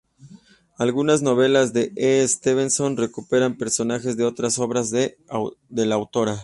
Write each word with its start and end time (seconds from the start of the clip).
Algunas 0.79 1.21
novelas 1.21 1.73
de 1.73 1.91
D. 1.91 2.21
E. 2.23 2.27
Stevenson 2.27 2.97
recuperan 2.97 3.55
personajes 3.59 4.17
de 4.17 4.23
otras 4.25 4.57
obras 4.57 4.89
de 4.89 5.15
la 5.69 5.93
autora. 5.93 6.39